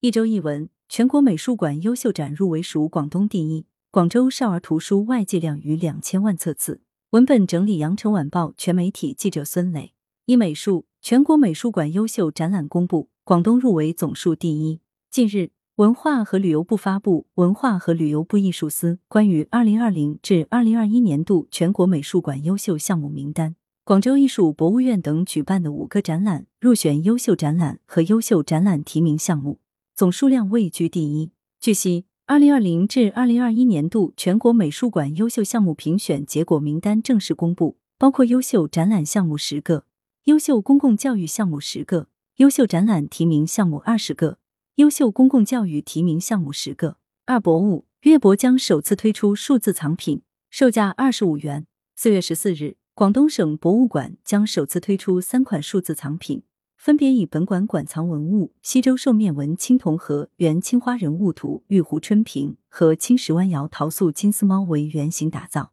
[0.00, 3.66] 一周一文，全国美术馆优秀展入围属广东第一。
[3.90, 6.82] 广州少儿图书外借量逾两千万册次。
[7.10, 9.92] 文本整理：羊城晚报全媒体记者孙磊。
[10.26, 14.78] 一美术，全国美术馆优秀展览公布，广东入围总数第一。
[15.10, 23.50] 近日，文化和旅游部发布《文化和旅游部艺术司关于二零二零至二零二一年度全国美术馆优秀项目名单》，
[23.82, 29.58] 广州艺术博物院等举办的五个展览入选优秀展览和优秀展览提名项目。
[29.98, 31.32] 总数量位居第一。
[31.58, 39.86] 据悉，二零二零至二零二一年度全国美术馆优秀项目评选结果名单正式公布，包括优秀展览项目十个，
[40.26, 44.38] 优秀公共教育项目十个，优秀展览提名项目二十个，
[44.76, 46.98] 优秀公共教育提名项目十个。
[47.26, 51.66] 二博物月博将首次推出数字藏品，售价二十五元。
[51.96, 56.44] 四月十四日，广东省博物馆将首次推出三款数字藏品。
[56.78, 65.72] 分别以本馆馆藏文物西周兽面纹青铜盒、原青花人物图、玉壶春瓶和青石湾窑陶塑金丝猫为原型打造，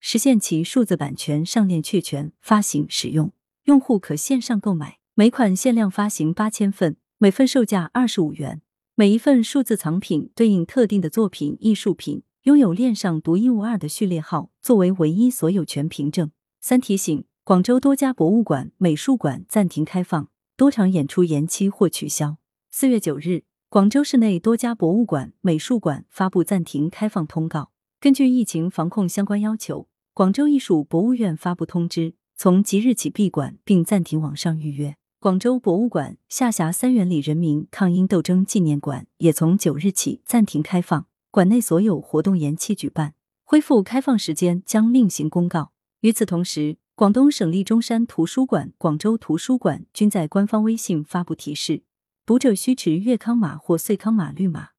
[0.00, 3.30] 实现其数字版权上链确权、发行、使用。
[3.64, 8.62] 用户可线上购买，每款限量发行八千份，每份售价二十五元。
[8.94, 16.30] 每一份数字藏品对应特定的作品艺术品，拥有链上独一无二的序列号，作为唯一所有权凭证。
[16.58, 20.30] 三提醒：广州多家博物馆、美术馆暂停开放。
[20.58, 22.38] 多场演出延期或取消。
[22.68, 27.70] 四月九日，广州市内多家博物馆、美术馆发布暂停开放通告。
[28.00, 34.96] 根据疫情防控相关要求，广州艺术博物院发布通知，从即日起闭馆并暂停网上预约。
[35.20, 43.14] 广州博物馆下辖三元里人民抗英斗争纪念馆也从九日起暂停开放，馆内所有活动延期举办，
[43.44, 45.70] 恢复开放时间将另行公告。
[46.00, 51.84] 与此同时，广东省立中山图书馆、广州图书馆均在官方微信发布提示，
[52.26, 54.70] 读者需持粤康码或穗康码绿码，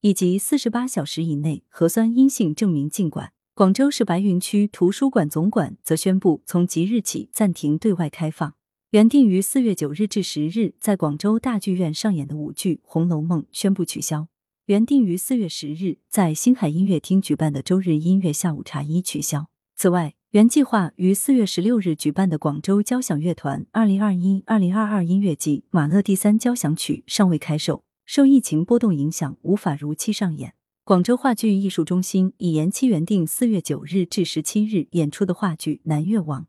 [0.00, 3.32] 以及四十八小时以内核酸阴性证明进馆。
[3.54, 8.54] 广州市白云区图书馆总馆则宣布，从即日起暂停对外开放。
[8.90, 14.26] 原定于四月九日至十日在广州大剧院上演的舞剧《红楼梦》宣布取消。
[14.66, 19.46] 原定于四月十日在星海音乐厅举办的周日音乐下午茶一取消。
[19.76, 30.52] 此外，原计划于四月十六日举办的广州交响乐团二零二一二零二二音乐季《马勒第三交响曲》尚未开售，受疫情波动影响，无法如期上演。
[30.84, 36.42] 广州话剧艺术中心已延期原定四月九日至十七日演出的话剧《南越王》，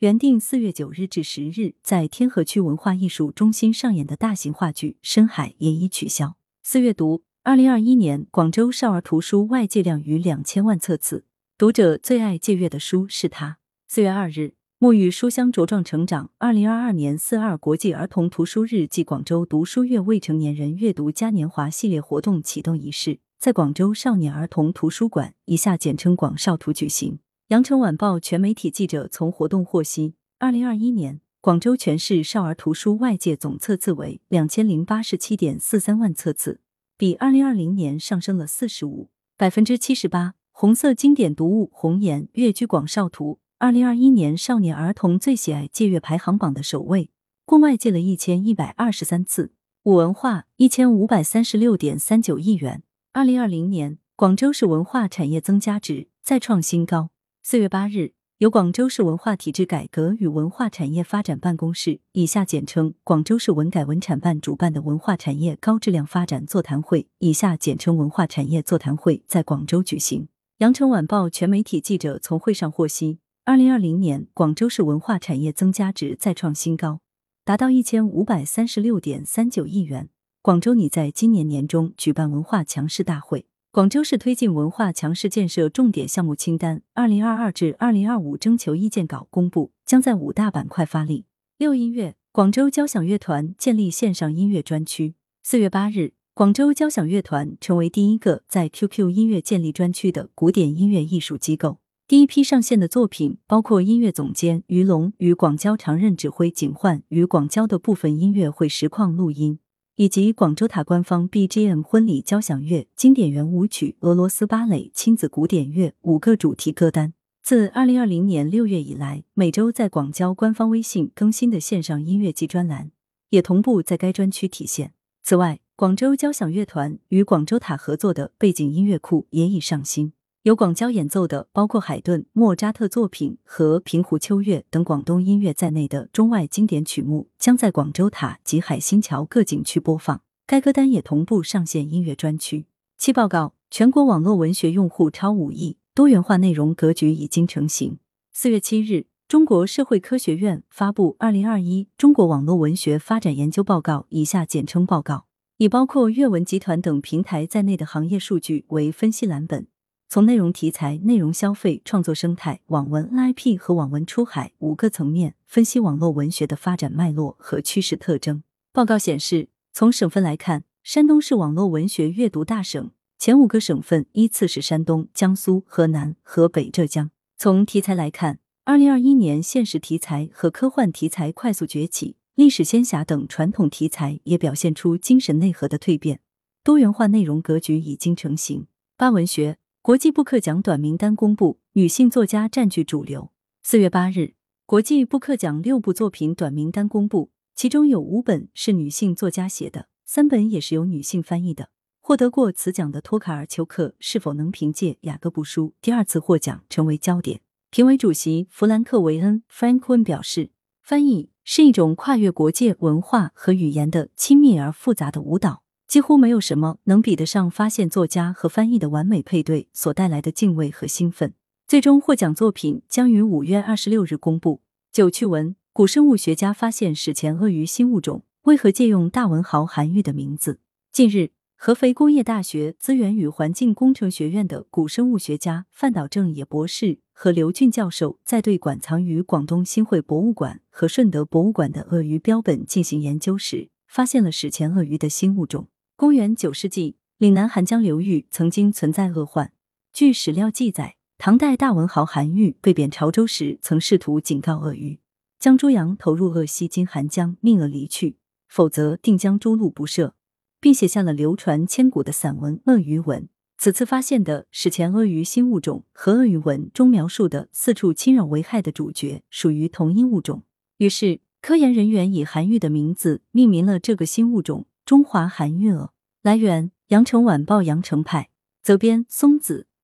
[0.00, 6.34] 原定四月九日至十日在天河区文化艺术中心上演的大型话剧《深海》也已取消。
[6.64, 11.26] 四月读，二零二一年广州少儿图书外借量逾两千万册次。
[11.60, 13.58] 读者最爱借阅的书是他。
[13.86, 16.30] 四月二日，沐浴书香茁壮成长。
[16.38, 27.18] 二零二二年四二国际儿童图书日暨广州读书月未成年人阅读嘉年华系列活动启动仪式在广州少年儿童图书馆（以下简称广少图）举行。
[27.48, 36.62] 羊城晚报全媒体记者从活动获悉，二零二一年广州全市少儿图书外借总册次为两千零八十七点四三万册次，
[36.96, 40.36] 比二零二零年上升了四十五百分之七十八。
[40.60, 47.08] 红色经典读物《红颜》跃居广少图二零二一年少年儿童最喜爱借阅排行榜的首位，
[47.46, 49.54] 共外借了一千一百二十三次。
[49.84, 52.82] 五文化一千五百三十六点三九亿元。
[53.14, 57.08] 二零二零年，广州市文化产业增加值再创新高。
[57.42, 70.28] 四月八日，由广州市文化体制改革与文化产业发展办公室（以下简称广州市文改文产办）主办的文化产业高质量发展座谈会（以下简称文化产业座谈会）在广州举行。
[70.60, 77.00] 羊城晚报全媒体记者从会上获悉，二零二零年广州市文化产业增加值再创新高，
[77.46, 80.10] 达到一千五百三十六点三九亿元。
[80.42, 83.46] 广州拟在今年年中举办文化强势大会。
[83.72, 91.24] 广州市推进文化强势建设重点项目清单（二零二二至二零二五）征求意见稿公布，将在五大板块发力。
[91.56, 95.14] 六音乐，广州交响乐团建立线上音乐专区。
[95.42, 96.12] 四月八日。
[96.32, 101.78] 广州交响乐团成为第一个在 QQ 音乐建立专区的古典音乐艺术机构。
[102.06, 109.58] 第一批上线的作品包括音乐总监于龙与广交常任指挥景焕与广交的部分音乐会实况录音，
[109.96, 117.12] 以及广州塔官方 BGM 婚礼交响乐、经典圆舞曲、俄罗斯芭蕾、亲子古典乐五个主题歌单。
[117.42, 122.92] 自二零二零年六月以来，每周在广交官方微信更新的线上音乐季专栏，
[123.30, 124.92] 也同步在该专区体现。
[125.22, 130.12] 此外，广州交响乐团与广州塔合作的背景音乐库也已上新，
[130.42, 140.20] 由广交演奏的包括海顿、莫扎特作品和平湖秋月等广东音乐在内的中外经典曲目，将在广州塔及海心桥各景区播放。
[140.46, 142.66] 该歌单也同步上线音乐专区。
[142.98, 147.96] 七报告，全国网络文学用户超五亿，多元化内容格局已经成型。
[148.30, 155.24] 四月七日，中国社会科学院发布《二零二一中国网络文学发展研究报告》（以下简称报告），
[155.60, 159.66] 以包括阅文集团等平台在内的行业数据为分析蓝本，
[160.08, 168.42] 从内容题材、内容消费、创作生态、网文 IP 和网文出海五个层面分析网络文学的发展脉络和趋势特征。
[168.72, 170.64] 报告显示，从省份来看。
[170.82, 177.10] 山东是网络文学阅读大省，前五个省份依次是山东、江苏、河南、河北、浙江。
[177.36, 186.20] 从题材来看，二零二一年现实题材和科幻题材快速崛起，历史仙侠等传统题材也表现出精神内核的蜕变，
[186.64, 188.66] 多元化内容格局已经成型。
[188.96, 193.30] 八文学国际布克奖短名单公布，女性作家占据主流。
[193.62, 194.32] 四月八日，
[194.64, 199.88] 国际布克奖六部作品短名单公布，其中有五本是女性作家写的。
[200.06, 201.68] 三本也是由女性翻译的。
[202.00, 207.42] 获得过此奖的托卡尔丘克是否能凭借《雅各布书》第二次获奖成为焦点？
[207.68, 210.52] 评委主席弗兰克维恩 （Franklin） 表示，
[210.82, 221.34] 翻译是一种跨越国界、文化和语言的亲密而复杂的舞蹈，几乎没有什么能比得上发现作家和翻译的完美配对所带来的敬畏和兴奋。
[221.66, 224.60] 最终获奖作品将于五月二十六日公布。
[224.92, 228.22] 九趣闻：古生物学家发现史前鳄鱼新物种。
[228.42, 230.60] 为何借用大文豪韩愈的名字？
[230.92, 231.30] 近日，
[231.62, 245.68] 合肥工业大学资源与环境工程学院的古生物学家范岛正野博士和刘俊教授在对馆藏于广东新会博物馆和顺德博物馆的鳄鱼标本进行研究时，发现了史前鳄鱼的新物种。
[245.96, 249.52] 公元九世纪，岭南韩江流域曾经存在恶患。
[249.92, 254.98] 据史料记载，唐代大文豪韩愈被贬潮州时，曾试图警告鳄鱼，
[255.38, 258.16] 将猪羊投入鄂西今韩江，命鳄离去。
[258.48, 260.12] 否则定将诸路不赦，
[260.60, 263.22] 并写下了流传千古的散文《鳄鱼文》。
[263.58, 270.44] 此次发现的史前鳄鱼新物种和《鳄鱼文》中描述的四处侵扰危害的主角属于同一物种，
[270.78, 275.92] 于是科研人员以韩愈的名字命名了这个新物种——中华韩愈鳄。
[276.22, 278.30] 来源：羊城晚报羊城派，
[278.62, 279.66] 责编：松子。